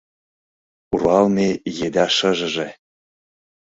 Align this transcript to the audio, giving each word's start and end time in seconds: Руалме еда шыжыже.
Руалме 0.99 1.49
еда 1.85 2.05
шыжыже. 2.15 2.67